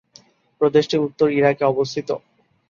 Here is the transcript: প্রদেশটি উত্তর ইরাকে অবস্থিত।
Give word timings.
প্রদেশটি 0.61 0.95
উত্তর 0.97 1.27
ইরাকে 1.31 1.63
অবস্থিত। 1.65 2.09